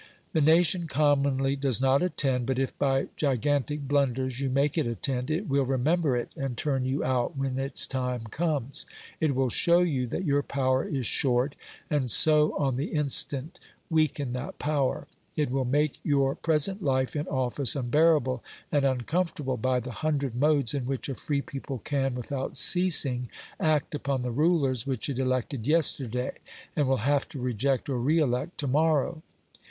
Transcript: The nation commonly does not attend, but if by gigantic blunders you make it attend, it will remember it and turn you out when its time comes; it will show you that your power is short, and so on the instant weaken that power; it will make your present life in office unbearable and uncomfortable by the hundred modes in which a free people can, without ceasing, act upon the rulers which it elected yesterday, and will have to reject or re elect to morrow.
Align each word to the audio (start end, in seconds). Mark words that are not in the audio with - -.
The 0.33 0.41
nation 0.41 0.87
commonly 0.87 1.55
does 1.55 1.79
not 1.79 2.01
attend, 2.01 2.47
but 2.47 2.57
if 2.57 2.75
by 2.79 3.09
gigantic 3.15 3.87
blunders 3.87 4.39
you 4.41 4.49
make 4.49 4.75
it 4.75 4.87
attend, 4.87 5.29
it 5.29 5.47
will 5.47 5.63
remember 5.63 6.17
it 6.17 6.31
and 6.35 6.57
turn 6.57 6.85
you 6.85 7.03
out 7.03 7.37
when 7.37 7.59
its 7.59 7.85
time 7.85 8.23
comes; 8.31 8.87
it 9.19 9.35
will 9.35 9.51
show 9.51 9.81
you 9.81 10.07
that 10.07 10.25
your 10.25 10.41
power 10.41 10.83
is 10.83 11.05
short, 11.05 11.53
and 11.87 12.09
so 12.09 12.57
on 12.57 12.77
the 12.77 12.87
instant 12.87 13.59
weaken 13.91 14.33
that 14.33 14.57
power; 14.57 15.05
it 15.35 15.51
will 15.51 15.65
make 15.65 15.99
your 16.03 16.33
present 16.33 16.81
life 16.81 17.15
in 17.15 17.27
office 17.27 17.75
unbearable 17.75 18.43
and 18.71 18.83
uncomfortable 18.83 19.55
by 19.57 19.79
the 19.79 19.91
hundred 19.91 20.33
modes 20.35 20.73
in 20.73 20.87
which 20.87 21.09
a 21.09 21.13
free 21.13 21.43
people 21.43 21.77
can, 21.77 22.15
without 22.15 22.57
ceasing, 22.57 23.29
act 23.59 23.93
upon 23.93 24.23
the 24.23 24.31
rulers 24.31 24.87
which 24.87 25.09
it 25.09 25.19
elected 25.19 25.67
yesterday, 25.67 26.31
and 26.75 26.87
will 26.87 26.97
have 27.05 27.29
to 27.29 27.37
reject 27.39 27.87
or 27.87 27.99
re 27.99 28.17
elect 28.17 28.57
to 28.57 28.65
morrow. 28.67 29.21